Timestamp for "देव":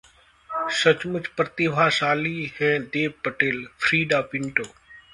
2.87-3.13